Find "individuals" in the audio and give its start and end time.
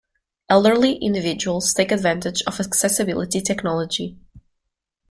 0.95-1.75